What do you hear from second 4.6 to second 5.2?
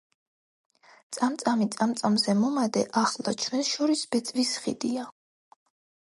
ხიდია.